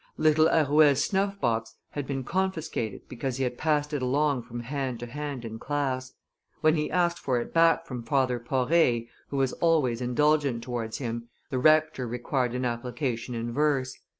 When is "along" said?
4.01-4.41